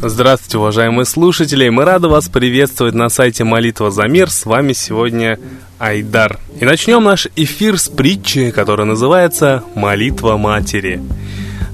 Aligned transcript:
Здравствуйте, 0.00 0.58
уважаемые 0.58 1.04
слушатели! 1.04 1.68
Мы 1.68 1.84
рады 1.84 2.08
вас 2.08 2.28
приветствовать 2.28 2.94
на 2.94 3.08
сайте 3.08 3.44
Молитва 3.44 3.90
за 3.90 4.06
мир. 4.08 4.30
С 4.30 4.46
вами 4.46 4.72
сегодня 4.72 5.38
Айдар. 5.78 6.38
И 6.60 6.64
начнем 6.64 7.02
наш 7.04 7.26
эфир 7.36 7.78
с 7.78 7.88
притчи, 7.88 8.50
которая 8.50 8.86
называется 8.86 9.64
«Молитва 9.74 10.36
матери». 10.36 11.02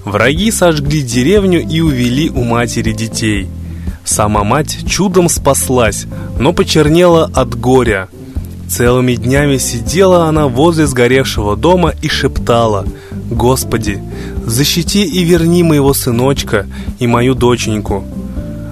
Враги 0.04 0.50
сожгли 0.50 1.02
деревню 1.02 1.60
и 1.60 1.80
увели 1.80 2.30
у 2.30 2.44
матери 2.44 2.92
детей. 2.92 3.48
Сама 4.04 4.44
мать 4.44 4.78
чудом 4.86 5.28
спаслась, 5.28 6.06
но 6.38 6.52
почернела 6.52 7.30
от 7.34 7.58
горя. 7.58 8.08
Целыми 8.68 9.14
днями 9.14 9.58
сидела 9.58 10.26
она 10.26 10.48
возле 10.48 10.86
сгоревшего 10.86 11.56
дома 11.56 11.94
и 12.02 12.08
шептала 12.08 12.86
«Господи, 13.30 14.02
защити 14.44 15.04
и 15.04 15.24
верни 15.24 15.62
моего 15.62 15.94
сыночка 15.94 16.66
и 16.98 17.06
мою 17.06 17.34
доченьку». 17.34 18.04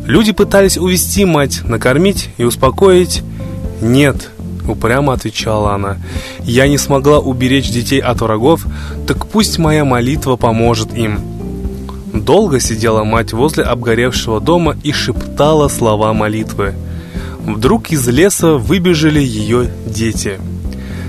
Люди 0.06 0.32
пытались 0.32 0.76
увести 0.76 1.24
мать, 1.24 1.60
накормить 1.64 2.30
и 2.36 2.44
успокоить. 2.44 3.22
«Нет»,— 3.80 4.30
упрямо 4.68 5.12
отвечала 5.12 5.74
она,— 5.74 5.98
«я 6.40 6.66
не 6.66 6.78
смогла 6.78 7.20
уберечь 7.20 7.70
детей 7.70 8.00
от 8.00 8.20
врагов, 8.20 8.66
так 9.06 9.26
пусть 9.26 9.58
моя 9.58 9.84
молитва 9.84 10.36
поможет 10.36 10.96
им». 10.96 11.20
Долго 12.12 12.60
сидела 12.60 13.04
мать 13.04 13.32
возле 13.32 13.64
обгоревшего 13.64 14.40
дома 14.40 14.76
и 14.82 14.92
шептала 14.92 15.68
слова 15.68 16.12
молитвы. 16.12 16.74
Вдруг 17.46 17.90
из 17.90 18.06
леса 18.08 18.54
выбежали 18.54 19.20
ее 19.20 19.68
дети. 19.86 20.38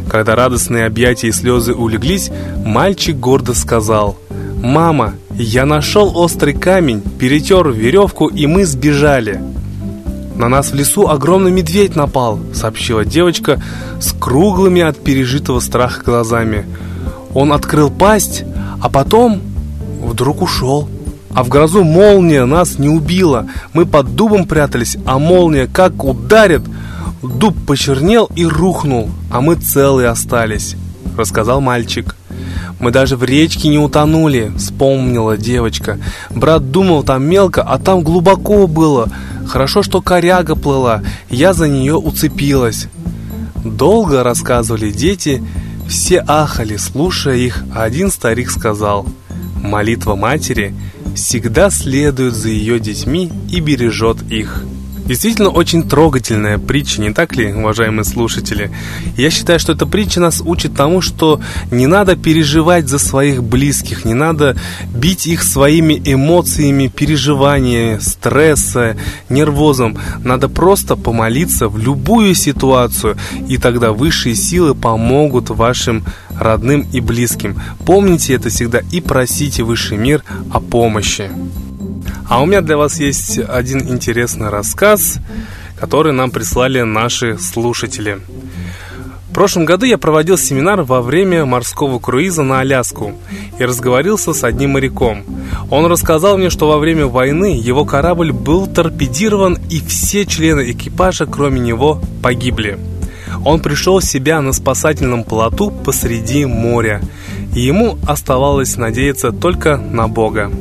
Когда 0.09 0.35
радостные 0.35 0.85
объятия 0.85 1.27
и 1.27 1.31
слезы 1.31 1.73
улеглись, 1.73 2.31
мальчик 2.65 3.15
гордо 3.17 3.53
сказал 3.53 4.17
«Мама, 4.61 5.13
я 5.31 5.65
нашел 5.65 6.17
острый 6.17 6.53
камень, 6.53 7.01
перетер 7.01 7.69
веревку, 7.69 8.27
и 8.27 8.47
мы 8.47 8.65
сбежали». 8.65 9.41
«На 10.35 10.49
нас 10.49 10.71
в 10.71 10.75
лесу 10.75 11.07
огромный 11.07 11.51
медведь 11.51 11.95
напал»,— 11.95 12.39
сообщила 12.53 13.05
девочка 13.05 13.61
с 13.99 14.13
круглыми 14.13 14.81
от 14.81 14.97
пережитого 14.97 15.59
страха 15.59 16.01
глазами. 16.03 16.65
«Он 17.33 17.53
открыл 17.53 17.91
пасть, 17.91 18.43
а 18.81 18.89
потом 18.89 19.39
вдруг 20.01 20.41
ушел». 20.41 20.89
А 21.33 21.43
в 21.43 21.49
грозу 21.49 21.83
молния 21.83 22.45
нас 22.45 22.77
не 22.77 22.89
убила. 22.89 23.47
Мы 23.73 23.85
под 23.85 24.15
дубом 24.15 24.45
прятались, 24.45 24.97
а 25.05 25.17
молния 25.17 25.67
как 25.67 26.03
ударит. 26.03 26.61
Дуб 27.23 27.55
почернел 27.65 28.29
и 28.35 28.45
рухнул, 28.45 29.09
а 29.31 29.41
мы 29.41 29.55
целые 29.55 30.09
остались, 30.09 30.75
рассказал 31.17 31.61
мальчик. 31.61 32.15
Мы 32.79 32.91
даже 32.91 33.15
в 33.15 33.23
речке 33.23 33.69
не 33.69 33.79
утонули, 33.79 34.51
вспомнила 34.57 35.37
девочка. 35.37 35.99
Брат 36.29 36.69
думал, 36.69 37.03
там 37.03 37.23
мелко, 37.23 37.61
а 37.61 37.79
там 37.79 38.01
глубоко 38.01 38.67
было. 38.67 39.09
Хорошо, 39.47 39.83
что 39.83 40.01
коряга 40.01 40.55
плыла, 40.55 41.01
я 41.29 41.53
за 41.53 41.67
нее 41.69 41.95
уцепилась. 41.95 42.87
Долго 43.63 44.23
рассказывали 44.23 44.91
дети, 44.91 45.41
все 45.87 46.23
ахали, 46.27 46.75
слушая 46.75 47.37
их, 47.37 47.63
а 47.73 47.83
один 47.83 48.11
старик 48.11 48.51
сказал, 48.51 49.05
«Молитва 49.61 50.15
матери 50.15 50.75
всегда 51.15 51.69
следует 51.69 52.33
за 52.33 52.49
ее 52.49 52.79
детьми 52.79 53.31
и 53.49 53.59
бережет 53.59 54.21
их». 54.31 54.65
Действительно 55.05 55.49
очень 55.49 55.83
трогательная 55.83 56.57
притча, 56.57 57.01
не 57.01 57.13
так 57.13 57.35
ли, 57.35 57.51
уважаемые 57.51 58.05
слушатели? 58.05 58.71
Я 59.17 59.29
считаю, 59.31 59.59
что 59.59 59.73
эта 59.73 59.85
притча 59.85 60.21
нас 60.21 60.41
учит 60.43 60.75
тому, 60.75 61.01
что 61.01 61.41
не 61.71 61.87
надо 61.87 62.15
переживать 62.15 62.87
за 62.87 62.99
своих 62.99 63.43
близких, 63.43 64.05
не 64.05 64.13
надо 64.13 64.55
бить 64.95 65.27
их 65.27 65.43
своими 65.43 66.01
эмоциями, 66.05 66.87
переживаниями, 66.87 67.99
стресса, 67.99 68.95
нервозом. 69.27 69.97
Надо 70.23 70.47
просто 70.47 70.95
помолиться 70.95 71.67
в 71.67 71.77
любую 71.77 72.33
ситуацию, 72.33 73.17
и 73.49 73.57
тогда 73.57 73.91
высшие 73.91 74.35
силы 74.35 74.73
помогут 74.73 75.49
вашим 75.49 76.05
родным 76.39 76.87
и 76.93 77.01
близким. 77.01 77.59
Помните 77.85 78.33
это 78.35 78.49
всегда 78.49 78.81
и 78.91 79.01
просите 79.01 79.63
высший 79.63 79.97
мир 79.97 80.23
о 80.49 80.61
помощи. 80.61 81.29
А 82.29 82.41
у 82.41 82.45
меня 82.45 82.61
для 82.61 82.77
вас 82.77 82.99
есть 82.99 83.37
один 83.37 83.87
интересный 83.87 84.49
рассказ, 84.49 85.19
который 85.75 86.13
нам 86.13 86.31
прислали 86.31 86.81
наши 86.81 87.37
слушатели. 87.37 88.19
В 89.29 89.33
прошлом 89.33 89.65
году 89.65 89.87
я 89.87 89.97
проводил 89.97 90.37
семинар 90.37 90.83
во 90.83 91.01
время 91.01 91.43
морского 91.43 91.97
круиза 91.97 92.43
на 92.43 92.59
Аляску 92.59 93.13
и 93.57 93.65
разговорился 93.65 94.31
с 94.31 94.43
одним 94.43 94.73
моряком. 94.73 95.23
Он 95.71 95.87
рассказал 95.87 96.37
мне, 96.37 96.51
что 96.51 96.67
во 96.67 96.77
время 96.77 97.07
войны 97.07 97.59
его 97.59 97.83
корабль 97.83 98.31
был 98.31 98.67
торпедирован 98.67 99.57
и 99.71 99.79
все 99.79 100.27
члены 100.27 100.71
экипажа, 100.71 101.25
кроме 101.25 101.59
него, 101.59 101.99
погибли. 102.21 102.77
Он 103.43 103.59
пришел 103.59 103.99
в 103.99 104.05
себя 104.05 104.39
на 104.39 104.53
спасательном 104.53 105.23
плоту 105.23 105.71
посреди 105.71 106.45
моря, 106.45 107.01
и 107.55 107.61
ему 107.61 107.97
оставалось 108.07 108.77
надеяться 108.77 109.31
только 109.31 109.77
на 109.77 110.07
Бога. 110.07 110.51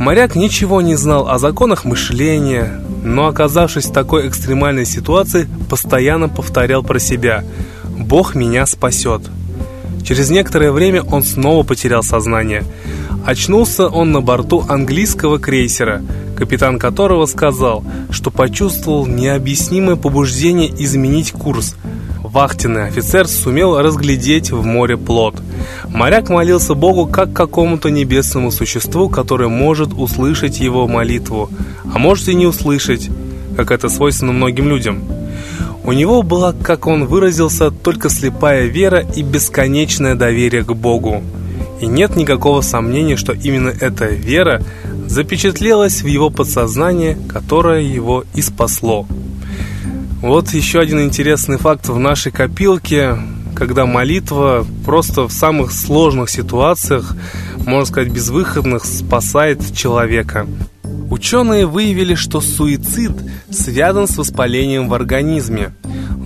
Моряк 0.00 0.34
ничего 0.34 0.80
не 0.80 0.94
знал 0.94 1.28
о 1.28 1.38
законах 1.38 1.84
мышления, 1.84 2.82
но 3.04 3.26
оказавшись 3.26 3.84
в 3.84 3.92
такой 3.92 4.28
экстремальной 4.28 4.86
ситуации, 4.86 5.46
постоянно 5.68 6.26
повторял 6.26 6.82
про 6.82 6.98
себя 6.98 7.44
«Бог 7.84 8.34
меня 8.34 8.64
спасет». 8.64 9.20
Через 10.02 10.30
некоторое 10.30 10.72
время 10.72 11.02
он 11.02 11.22
снова 11.22 11.64
потерял 11.64 12.02
сознание. 12.02 12.64
Очнулся 13.26 13.88
он 13.88 14.10
на 14.10 14.22
борту 14.22 14.64
английского 14.66 15.38
крейсера, 15.38 16.00
капитан 16.34 16.78
которого 16.78 17.26
сказал, 17.26 17.84
что 18.08 18.30
почувствовал 18.30 19.06
необъяснимое 19.06 19.96
побуждение 19.96 20.72
изменить 20.82 21.32
курс– 21.32 21.76
вахтенный 22.32 22.86
офицер 22.86 23.26
сумел 23.26 23.78
разглядеть 23.78 24.50
в 24.50 24.64
море 24.64 24.96
плод. 24.96 25.36
Моряк 25.88 26.28
молился 26.28 26.74
Богу 26.74 27.06
как 27.06 27.32
какому-то 27.32 27.90
небесному 27.90 28.50
существу, 28.50 29.08
которое 29.08 29.48
может 29.48 29.92
услышать 29.92 30.60
его 30.60 30.86
молитву, 30.86 31.50
а 31.92 31.98
может 31.98 32.28
и 32.28 32.34
не 32.34 32.46
услышать, 32.46 33.10
как 33.56 33.70
это 33.70 33.88
свойственно 33.88 34.32
многим 34.32 34.68
людям. 34.68 35.02
У 35.82 35.92
него 35.92 36.22
была, 36.22 36.52
как 36.52 36.86
он 36.86 37.06
выразился, 37.06 37.70
только 37.70 38.10
слепая 38.10 38.66
вера 38.66 39.04
и 39.16 39.22
бесконечное 39.22 40.14
доверие 40.14 40.62
к 40.62 40.72
Богу. 40.72 41.22
И 41.80 41.86
нет 41.86 42.16
никакого 42.16 42.60
сомнения, 42.60 43.16
что 43.16 43.32
именно 43.32 43.70
эта 43.70 44.06
вера 44.06 44.62
запечатлелась 45.06 46.02
в 46.02 46.06
его 46.06 46.30
подсознании, 46.30 47.16
которое 47.28 47.80
его 47.80 48.24
и 48.34 48.42
спасло. 48.42 49.06
Вот 50.20 50.50
еще 50.50 50.80
один 50.80 51.00
интересный 51.00 51.56
факт 51.56 51.88
в 51.88 51.98
нашей 51.98 52.30
копилке, 52.30 53.16
когда 53.56 53.86
молитва 53.86 54.66
просто 54.84 55.26
в 55.26 55.32
самых 55.32 55.72
сложных 55.72 56.28
ситуациях, 56.28 57.16
можно 57.66 57.86
сказать, 57.86 58.12
безвыходных, 58.12 58.84
спасает 58.84 59.74
человека. 59.74 60.46
Ученые 61.10 61.64
выявили, 61.64 62.14
что 62.14 62.42
суицид 62.42 63.12
связан 63.50 64.06
с 64.06 64.18
воспалением 64.18 64.90
в 64.90 64.94
организме. 64.94 65.72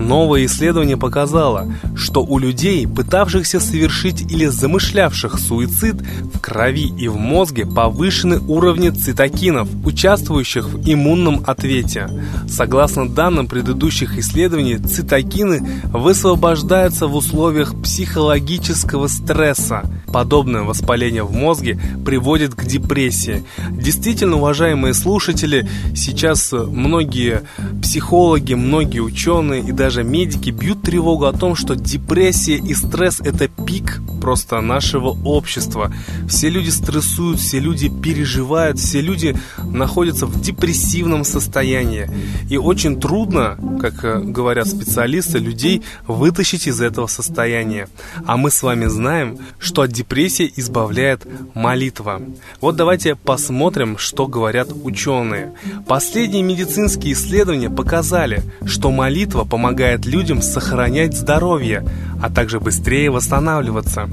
Новое 0.05 0.45
исследование 0.45 0.99
показало, 0.99 1.73
что 1.97 2.23
у 2.23 2.39
людей, 2.39 2.87
пытавшихся 2.87 3.59
совершить 3.59 4.21
или 4.31 4.47
замышлявших 4.47 5.39
суицид, 5.39 5.97
в 6.35 6.41
крови 6.41 6.93
и 6.99 7.09
в 7.09 7.17
мозге 7.17 7.65
повышены 7.65 8.39
уровни 8.39 8.91
цитокинов, 8.91 9.67
участвующих 9.83 10.69
в 10.69 10.87
иммунном 10.87 11.43
ответе. 11.47 12.11
Согласно 12.47 13.09
данным 13.09 13.47
предыдущих 13.47 14.19
исследований, 14.19 14.77
цитокины 14.77 15.83
высвобождаются 15.85 17.07
в 17.07 17.17
условиях 17.17 17.75
психологического 17.83 19.07
стресса. 19.07 19.83
Подобное 20.13 20.63
воспаление 20.63 21.25
в 21.25 21.33
мозге 21.33 21.81
приводит 22.05 22.55
к 22.55 22.65
депрессии. 22.65 23.43
Действительно, 23.71 24.37
уважаемые 24.37 24.93
слушатели, 24.93 25.67
сейчас 25.97 26.53
многие 26.53 27.43
психологи, 27.83 28.55
многие 28.55 29.01
ученые 29.01 29.63
и 29.63 29.73
даже 29.73 29.94
даже 29.95 30.09
медики 30.09 30.51
бьют 30.51 30.83
тревогу 30.83 31.27
о 31.27 31.33
том, 31.33 31.55
что 31.55 31.77
депрессия 31.77 32.57
и 32.57 32.75
стресс– 32.75 33.21
это 33.25 33.47
пик 33.47 34.01
просто 34.25 34.63
нашего 34.63 35.11
общества. 35.23 35.93
Все 36.27 36.49
люди 36.49 36.71
стрессуют, 36.71 37.41
все 37.41 37.61
люди 37.61 37.91
переживают, 37.91 38.79
все 38.79 39.03
люди 39.03 39.37
находятся 39.63 40.25
в 40.25 40.41
депрессивном 40.41 41.25
состоянии. 41.25 42.09
И 42.49 42.57
очень 42.57 42.99
трудно, 42.99 43.59
как 43.83 44.03
э, 44.03 44.21
говорят 44.21 44.67
специалисты, 44.67 45.37
людей 45.37 45.83
вытащить 46.07 46.67
из 46.67 46.81
этого 46.81 47.07
состояния. 47.07 47.87
А 48.25 48.39
мы 48.39 48.51
с 48.51 48.63
вами 48.63 48.87
знаем, 48.87 49.37
что 49.59 49.83
от 49.83 49.93
депрессии 49.93 50.51
избавляет 50.57 51.27
молитва. 51.53 52.23
Вот 52.63 52.77
давайте 52.77 53.17
посмотрим, 53.17 53.99
что 53.99 54.27
говорят 54.27 54.69
ученые. 54.85 55.53
Последние 55.87 56.43
медицинские 56.43 57.13
исследования 57.13 57.69
показали, 57.69 58.43
что 58.65 58.91
молитва 58.91 59.45
помогает 59.45 60.07
людям 60.07 60.41
сохранять 60.41 61.15
здоровье, 61.15 61.85
а 62.23 62.31
также 62.31 62.59
быстрее 62.59 63.11
восстанавливаться. 63.11 64.09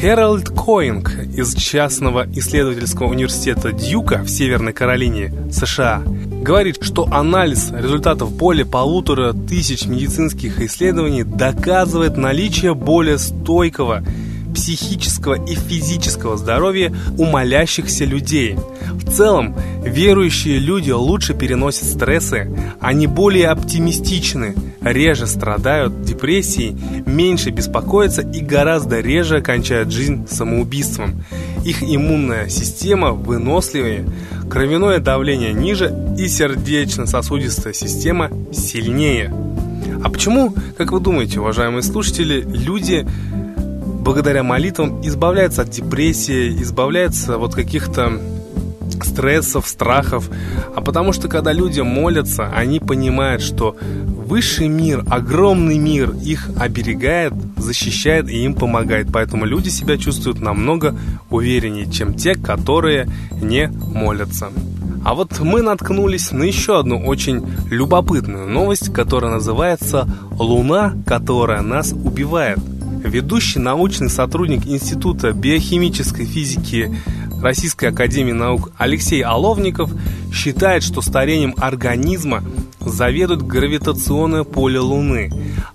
Хэролд 0.00 0.50
Коинг 0.50 1.12
из 1.34 1.54
частного 1.54 2.26
исследовательского 2.34 3.08
университета 3.08 3.72
Дьюка 3.72 4.22
в 4.22 4.28
Северной 4.28 4.72
Каролине, 4.72 5.32
США, 5.50 6.02
говорит, 6.04 6.78
что 6.82 7.08
анализ 7.10 7.70
результатов 7.70 8.32
более 8.32 8.66
полутора 8.66 9.32
тысяч 9.32 9.86
медицинских 9.86 10.60
исследований 10.60 11.22
доказывает 11.22 12.16
наличие 12.16 12.74
более 12.74 13.18
стойкого 13.18 14.02
психического 14.54 15.34
и 15.34 15.54
физического 15.54 16.36
здоровья 16.36 16.94
у 17.18 17.24
людей. 18.04 18.56
В 18.92 19.10
целом, 19.10 19.54
верующие 19.84 20.58
люди 20.58 20.90
лучше 20.90 21.34
переносят 21.34 21.84
стрессы, 21.84 22.50
они 22.80 23.06
более 23.06 23.48
оптимистичны, 23.48 24.54
реже 24.80 25.26
страдают 25.26 26.02
депрессией, 26.02 26.76
меньше 27.06 27.50
беспокоятся 27.50 28.22
и 28.22 28.40
гораздо 28.40 29.00
реже 29.00 29.40
кончают 29.40 29.90
жизнь 29.90 30.26
самоубийством. 30.28 31.24
Их 31.64 31.82
иммунная 31.82 32.48
система 32.48 33.12
выносливее, 33.12 34.06
кровяное 34.50 35.00
давление 35.00 35.52
ниже 35.52 35.94
и 36.18 36.28
сердечно-сосудистая 36.28 37.72
система 37.72 38.30
сильнее. 38.52 39.34
А 40.02 40.10
почему, 40.10 40.54
как 40.76 40.92
вы 40.92 41.00
думаете, 41.00 41.40
уважаемые 41.40 41.82
слушатели, 41.82 42.42
люди 42.42 43.06
благодаря 44.04 44.42
молитвам 44.42 45.00
избавляется 45.02 45.62
от 45.62 45.70
депрессии, 45.70 46.62
избавляется 46.62 47.38
от 47.38 47.54
каких-то 47.54 48.20
стрессов, 49.02 49.66
страхов, 49.66 50.30
а 50.76 50.82
потому 50.82 51.12
что 51.12 51.28
когда 51.28 51.52
люди 51.52 51.80
молятся, 51.80 52.50
они 52.54 52.80
понимают, 52.80 53.40
что 53.42 53.76
высший 53.80 54.68
мир, 54.68 55.04
огромный 55.08 55.78
мир 55.78 56.10
их 56.22 56.50
оберегает, 56.58 57.32
защищает 57.56 58.28
и 58.28 58.44
им 58.44 58.54
помогает. 58.54 59.08
Поэтому 59.12 59.46
люди 59.46 59.70
себя 59.70 59.96
чувствуют 59.96 60.38
намного 60.40 60.96
увереннее, 61.30 61.90
чем 61.90 62.14
те, 62.14 62.34
которые 62.34 63.08
не 63.40 63.68
молятся. 63.68 64.50
А 65.04 65.14
вот 65.14 65.38
мы 65.40 65.62
наткнулись 65.62 66.30
на 66.30 66.44
еще 66.44 66.78
одну 66.78 66.98
очень 67.04 67.46
любопытную 67.70 68.48
новость, 68.48 68.92
которая 68.92 69.32
называется 69.32 70.08
«Луна, 70.38 70.94
которая 71.06 71.62
нас 71.62 71.92
убивает». 71.92 72.58
Ведущий 73.04 73.58
научный 73.58 74.08
сотрудник 74.08 74.66
Института 74.66 75.32
биохимической 75.32 76.24
физики 76.24 76.90
Российской 77.42 77.90
Академии 77.90 78.32
Наук 78.32 78.72
Алексей 78.78 79.22
Оловников 79.22 79.90
считает, 80.32 80.82
что 80.82 81.02
старением 81.02 81.54
организма 81.58 82.42
заведует 82.80 83.42
гравитационное 83.42 84.44
поле 84.44 84.80
Луны. 84.80 85.30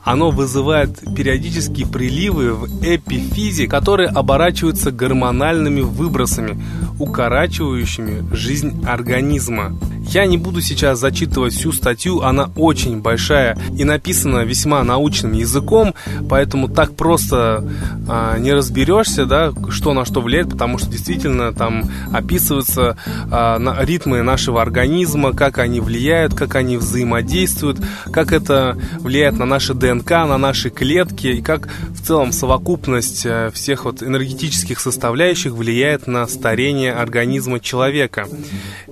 Оно 0.09 0.31
вызывает 0.31 1.01
периодические 1.15 1.85
приливы 1.85 2.55
в 2.55 2.65
эпифизе, 2.83 3.67
которые 3.67 4.09
оборачиваются 4.09 4.91
гормональными 4.91 5.81
выбросами, 5.81 6.59
укорачивающими 6.97 8.35
жизнь 8.35 8.83
организма. 8.87 9.77
Я 10.09 10.25
не 10.25 10.39
буду 10.39 10.61
сейчас 10.61 10.97
зачитывать 10.97 11.53
всю 11.53 11.71
статью, 11.71 12.23
она 12.23 12.49
очень 12.55 12.99
большая 12.99 13.59
и 13.77 13.83
написана 13.83 14.39
весьма 14.39 14.83
научным 14.83 15.33
языком, 15.33 15.93
поэтому 16.27 16.67
так 16.67 16.95
просто 16.95 17.63
а, 18.07 18.39
не 18.39 18.51
разберешься, 18.51 19.27
да, 19.27 19.53
что 19.69 19.93
на 19.93 20.05
что 20.05 20.21
влияет, 20.21 20.49
потому 20.49 20.79
что 20.79 20.89
действительно 20.89 21.53
там 21.53 21.83
описываются 22.11 22.97
а, 23.29 23.59
на, 23.59 23.83
ритмы 23.83 24.23
нашего 24.23 24.63
организма, 24.63 25.33
как 25.33 25.59
они 25.59 25.79
влияют, 25.79 26.33
как 26.33 26.55
они 26.55 26.77
взаимодействуют, 26.77 27.79
как 28.11 28.31
это 28.31 28.75
влияет 29.01 29.37
на 29.37 29.45
наши 29.45 29.75
ДНК, 29.75 29.98
на 30.25 30.37
наши 30.37 30.69
клетки 30.69 31.27
и 31.27 31.41
как 31.41 31.69
в 31.89 32.05
целом 32.05 32.31
совокупность 32.31 33.25
э, 33.25 33.51
всех 33.53 33.85
вот 33.85 34.03
энергетических 34.03 34.79
составляющих 34.79 35.53
влияет 35.53 36.07
на 36.07 36.27
старение 36.27 36.93
организма 36.93 37.59
человека. 37.59 38.27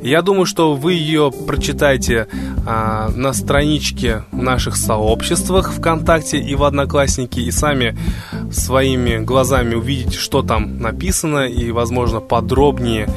Я 0.01 0.21
думаю, 0.21 0.45
что 0.45 0.75
вы 0.75 0.93
ее 0.93 1.31
прочитайте 1.31 2.27
а, 2.65 3.09
на 3.09 3.33
страничке 3.33 4.23
в 4.31 4.41
наших 4.41 4.75
сообществах 4.77 5.73
ВКонтакте 5.73 6.37
и 6.37 6.55
в 6.55 6.63
Одноклассники, 6.63 7.39
и 7.39 7.51
сами 7.51 7.97
своими 8.51 9.17
глазами 9.17 9.75
увидите, 9.75 10.17
что 10.17 10.41
там 10.41 10.79
написано, 10.79 11.47
и, 11.47 11.71
возможно, 11.71 12.19
подробнее 12.19 13.07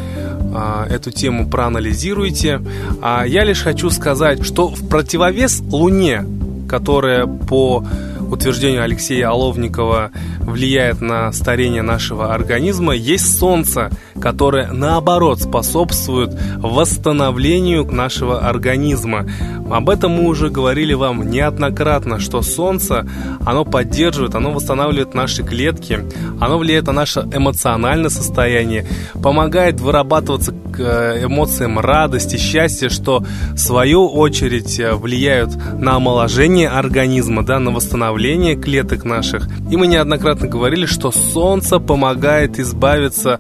а, 0.53 0.87
эту 0.89 1.11
тему 1.11 1.49
проанализируйте. 1.49 2.61
А 3.03 3.25
я 3.25 3.45
лишь 3.45 3.63
хочу 3.63 3.91
сказать, 3.91 4.45
что 4.45 4.69
в 4.69 4.89
противовес 4.89 5.61
Луне, 5.61 6.25
которая 6.71 7.27
по 7.27 7.85
утверждению 8.31 8.85
Алексея 8.85 9.31
Оловникова 9.31 10.13
влияет 10.39 11.01
на 11.01 11.33
старение 11.33 11.83
нашего 11.83 12.33
организма, 12.33 12.95
есть 12.95 13.41
Солнце, 13.41 13.91
которое 14.21 14.73
наоборот 14.73 15.41
способствует 15.41 16.37
восстановлению 16.59 17.85
нашего 17.85 18.41
организма. 18.41 19.27
Об 19.71 19.89
этом 19.89 20.13
мы 20.13 20.29
уже 20.29 20.51
говорили 20.51 20.95
вам 20.95 21.31
неоднократно, 21.31 22.19
что 22.19 22.43
Солнце, 22.43 23.07
оно 23.47 23.65
поддерживает, 23.65 24.35
оно 24.35 24.51
восстанавливает 24.51 25.15
наши 25.15 25.43
клетки, 25.43 26.01
оно 26.41 26.59
влияет 26.59 26.87
на 26.87 26.93
наше 26.93 27.21
эмоциональное 27.21 28.11
состояние, 28.11 28.87
помогает 29.23 29.81
вырабатываться 29.81 30.53
к 30.53 30.81
э, 30.81 31.25
эмоциям 31.25 31.79
радости, 31.79 32.37
счастья, 32.37 32.89
что 32.89 33.25
в 33.53 33.59
свою 33.59 34.07
очередь 34.09 34.79
э, 34.81 34.95
влияют 34.95 35.51
на 35.79 35.97
омоложение 35.97 36.69
организма, 36.69 37.45
да, 37.45 37.59
на 37.59 37.71
восстановление 37.71 38.57
клеток 38.57 39.05
наших. 39.05 39.49
И 39.71 39.77
мы 39.77 39.87
неоднократно 39.87 40.49
говорили, 40.49 40.87
что 40.87 41.11
Солнце 41.11 41.79
помогает 41.79 42.59
избавиться 42.59 43.39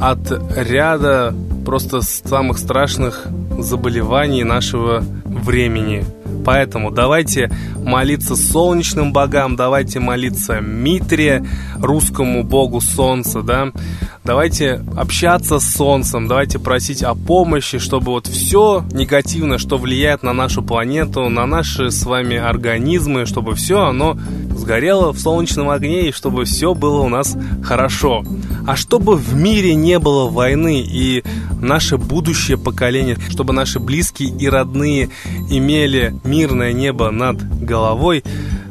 от 0.00 0.32
ряда 0.56 1.34
просто 1.64 2.00
самых 2.00 2.58
страшных 2.58 3.26
заболеваний 3.58 4.44
нашего 4.44 5.04
времени. 5.24 6.04
Поэтому 6.44 6.90
давайте 6.90 7.50
молиться 7.76 8.34
солнечным 8.34 9.12
богам, 9.12 9.56
давайте 9.56 10.00
молиться 10.00 10.60
Митре, 10.60 11.44
русскому 11.78 12.42
богу 12.42 12.80
солнца, 12.80 13.42
да. 13.42 13.72
Давайте 14.22 14.84
общаться 14.96 15.58
с 15.60 15.74
солнцем, 15.74 16.28
давайте 16.28 16.58
просить 16.58 17.02
о 17.02 17.14
помощи, 17.14 17.78
чтобы 17.78 18.12
вот 18.12 18.26
все 18.26 18.84
негативное, 18.92 19.56
что 19.56 19.78
влияет 19.78 20.22
на 20.22 20.34
нашу 20.34 20.62
планету, 20.62 21.30
на 21.30 21.46
наши 21.46 21.90
с 21.90 22.04
вами 22.04 22.36
организмы, 22.36 23.24
чтобы 23.24 23.54
все 23.54 23.82
оно 23.82 24.18
сгорело 24.54 25.14
в 25.14 25.18
солнечном 25.18 25.70
огне 25.70 26.08
и 26.08 26.12
чтобы 26.12 26.44
все 26.44 26.74
было 26.74 27.00
у 27.00 27.08
нас 27.08 27.34
хорошо. 27.64 28.22
А 28.66 28.76
чтобы 28.76 29.16
в 29.16 29.34
мире 29.34 29.74
не 29.74 29.98
было 29.98 30.28
войны 30.28 30.82
и 30.82 31.24
наше 31.58 31.96
будущее 31.96 32.58
поколение, 32.58 33.16
чтобы 33.30 33.54
наши 33.54 33.80
близкие 33.80 34.28
и 34.28 34.48
родные 34.50 35.08
имели 35.48 36.14
мирное 36.24 36.74
небо 36.74 37.10
над 37.10 37.42
головой, 37.64 38.22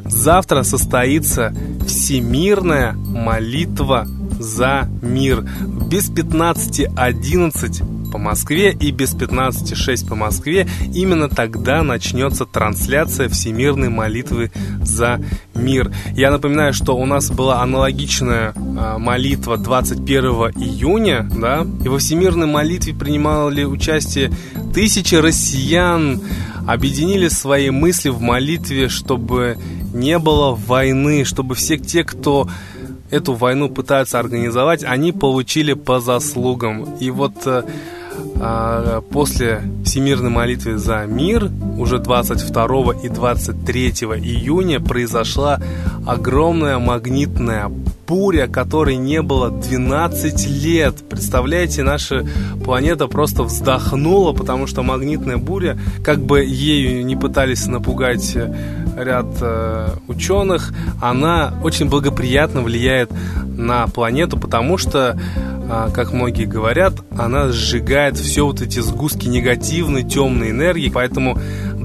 завтра 0.04 0.62
состоится 0.62 1.52
всемирная 1.86 2.92
молитва 2.92 4.06
за 4.40 4.88
мир 5.02 5.44
без 5.88 6.10
15.11 6.10 8.10
по 8.10 8.18
Москве 8.18 8.72
и 8.72 8.90
без 8.90 9.14
15.06 9.14 10.08
по 10.08 10.16
Москве. 10.16 10.66
Именно 10.94 11.28
тогда 11.28 11.82
начнется 11.82 12.44
трансляция 12.44 13.28
всемирной 13.28 13.88
молитвы 13.88 14.50
за 14.82 15.20
мир. 15.54 15.92
Я 16.16 16.30
напоминаю, 16.30 16.72
что 16.72 16.96
у 16.96 17.06
нас 17.06 17.30
была 17.30 17.62
аналогичная 17.62 18.52
а, 18.56 18.98
молитва 18.98 19.56
21 19.56 20.24
июня, 20.56 21.28
да, 21.30 21.66
и 21.84 21.88
во 21.88 21.98
всемирной 21.98 22.46
молитве 22.46 22.94
принимали 22.94 23.64
участие 23.64 24.32
тысячи 24.74 25.14
россиян, 25.14 26.20
объединили 26.66 27.28
свои 27.28 27.70
мысли 27.70 28.08
в 28.08 28.20
молитве, 28.20 28.88
чтобы 28.88 29.56
не 29.92 30.18
было 30.18 30.54
войны, 30.54 31.24
чтобы 31.24 31.54
все 31.54 31.78
те, 31.78 32.04
кто 32.04 32.48
эту 33.10 33.34
войну 33.34 33.68
пытаются 33.68 34.18
организовать, 34.18 34.84
они 34.84 35.12
получили 35.12 35.74
по 35.74 36.00
заслугам. 36.00 36.96
И 37.00 37.10
вот 37.10 37.46
э, 37.46 37.62
а, 38.40 39.00
после 39.02 39.62
Всемирной 39.84 40.30
молитвы 40.30 40.78
за 40.78 41.04
мир 41.06 41.50
уже 41.78 41.98
22 41.98 42.94
и 43.02 43.08
23 43.08 43.90
июня 43.90 44.80
произошла 44.80 45.60
огромная 46.06 46.78
магнитная 46.78 47.70
буря, 48.10 48.48
которой 48.48 48.96
не 48.96 49.22
было 49.22 49.52
12 49.52 50.48
лет. 50.48 51.08
Представляете, 51.08 51.84
наша 51.84 52.26
планета 52.64 53.06
просто 53.06 53.44
вздохнула, 53.44 54.32
потому 54.32 54.66
что 54.66 54.82
магнитная 54.82 55.36
буря, 55.36 55.78
как 56.02 56.18
бы 56.18 56.44
ею 56.44 57.06
не 57.06 57.14
пытались 57.14 57.68
напугать 57.68 58.36
ряд 58.96 59.26
э, 59.40 59.90
ученых, 60.08 60.74
она 61.00 61.54
очень 61.62 61.88
благоприятно 61.88 62.62
влияет 62.62 63.12
на 63.56 63.86
планету, 63.86 64.40
потому 64.40 64.76
что 64.76 65.16
а, 65.72 65.88
как 65.90 66.12
многие 66.12 66.46
говорят, 66.46 66.94
она 67.16 67.50
сжигает 67.50 68.16
все 68.16 68.44
вот 68.44 68.60
эти 68.60 68.80
сгустки 68.80 69.28
негативной, 69.28 70.02
темной 70.02 70.50
энергии, 70.50 70.90
поэтому 70.92 71.38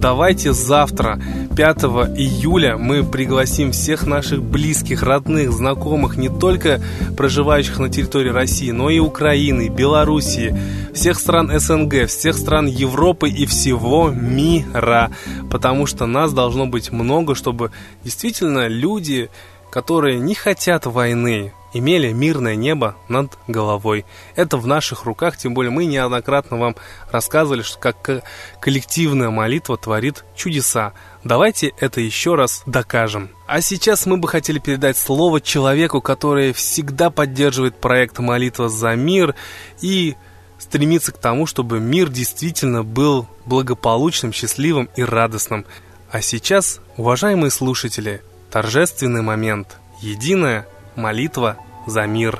давайте 0.05 0.53
завтра, 0.53 1.19
5 1.57 1.77
июля, 2.15 2.77
мы 2.77 3.03
пригласим 3.03 3.71
всех 3.71 4.05
наших 4.05 4.43
близких, 4.43 5.01
родных, 5.01 5.51
знакомых, 5.51 6.15
не 6.15 6.29
только 6.29 6.79
проживающих 7.17 7.79
на 7.79 7.89
территории 7.89 8.29
России, 8.29 8.69
но 8.69 8.91
и 8.91 9.00
Украины, 9.00 9.67
Белоруссии, 9.67 10.55
всех 10.93 11.17
стран 11.17 11.50
СНГ, 11.59 12.05
всех 12.07 12.38
стран 12.38 12.67
Европы 12.67 13.29
и 13.29 13.47
всего 13.47 14.12
мира, 14.12 15.09
потому 15.50 15.88
что 15.88 16.05
нас 16.05 16.33
должно 16.33 16.67
быть 16.67 16.91
много, 16.91 17.33
чтобы 17.33 17.71
действительно 18.03 18.67
люди, 18.67 19.31
которые 19.75 20.20
не 20.20 20.36
хотят 20.36 20.86
войны, 20.86 21.51
имели 21.74 22.13
мирное 22.13 22.55
небо 22.55 22.96
над 23.10 23.38
головой. 23.46 24.05
Это 24.38 24.55
в 24.55 24.65
наших 24.65 25.03
руках, 25.03 25.36
тем 25.36 25.53
более 25.53 25.70
мы 25.70 25.84
неоднократно 25.84 26.55
вам 26.55 26.77
рассказывали, 27.12 27.62
что 27.62 27.77
как 27.77 28.24
коллективная 28.62 29.32
молитва 29.32 29.75
творит 29.75 30.24
чудеса. 30.34 30.94
Давайте 31.25 31.74
это 31.77 32.00
еще 32.00 32.36
раз 32.36 32.63
докажем. 32.65 33.32
А 33.48 33.60
сейчас 33.60 34.05
мы 34.05 34.15
бы 34.15 34.29
хотели 34.29 34.60
передать 34.60 34.96
слово 34.96 35.41
человеку, 35.41 36.00
который 36.00 36.53
всегда 36.53 37.10
поддерживает 37.10 37.75
проект 37.75 38.20
«Молитва 38.20 38.70
за 38.70 38.96
мир» 38.96 39.36
и 39.82 40.15
стремится 40.58 41.12
к 41.12 41.17
тому, 41.17 41.46
чтобы 41.48 41.82
мир 41.82 42.08
действительно 42.08 42.86
был 42.86 43.27
благополучным, 43.46 44.32
счастливым 44.32 44.88
и 44.96 45.03
радостным. 45.03 45.65
А 46.10 46.22
сейчас, 46.22 46.79
уважаемые 46.96 47.51
слушатели, 47.51 48.22
торжественный 48.55 49.21
момент. 49.21 49.79
Единая 50.00 50.65
молитва 50.95 51.57
за 51.88 52.05
мир. 52.05 52.39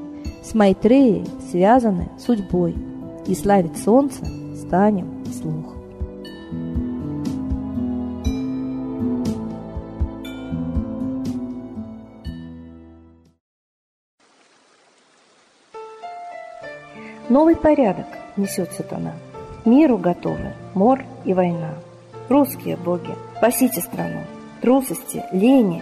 с 0.41 0.53
Майтреей 0.53 1.25
связаны 1.49 2.09
судьбой, 2.17 2.75
и 3.25 3.35
славить 3.35 3.77
солнце 3.77 4.25
станем 4.55 5.23
слух. 5.25 5.75
Новый 17.29 17.55
порядок 17.55 18.07
несет 18.35 18.73
сатана. 18.73 19.13
Миру 19.63 19.97
готовы 19.97 20.53
мор 20.73 21.05
и 21.23 21.33
война. 21.33 21.75
Русские 22.27 22.75
боги, 22.75 23.15
спасите 23.37 23.79
страну. 23.79 24.21
Трусости, 24.61 25.23
лени, 25.31 25.81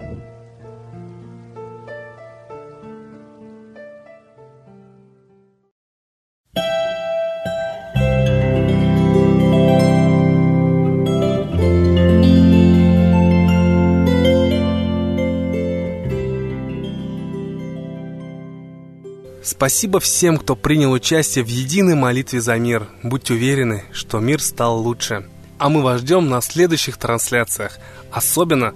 Спасибо 19.61 19.99
всем, 19.99 20.39
кто 20.39 20.55
принял 20.55 20.91
участие 20.91 21.45
в 21.45 21.47
единой 21.47 21.93
молитве 21.93 22.41
за 22.41 22.57
мир. 22.57 22.87
Будьте 23.03 23.35
уверены, 23.35 23.83
что 23.91 24.19
мир 24.19 24.41
стал 24.41 24.79
лучше. 24.81 25.29
А 25.59 25.69
мы 25.69 25.83
вас 25.83 26.01
ждем 26.01 26.27
на 26.29 26.41
следующих 26.41 26.97
трансляциях. 26.97 27.77
Особенно 28.11 28.73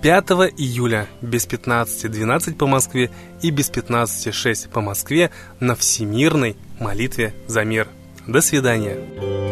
5 0.00 0.30
июля 0.56 1.08
без 1.22 1.44
15.12 1.48 2.54
по 2.54 2.68
Москве 2.68 3.10
и 3.42 3.50
без 3.50 3.68
15.06 3.68 4.68
по 4.68 4.80
Москве 4.80 5.32
на 5.58 5.74
Всемирной 5.74 6.54
молитве 6.78 7.34
за 7.48 7.64
мир. 7.64 7.88
До 8.28 8.40
свидания. 8.40 9.47